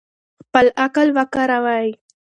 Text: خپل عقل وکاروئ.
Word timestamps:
خپل 0.43 0.65
عقل 0.83 1.07
وکاروئ. 1.17 1.89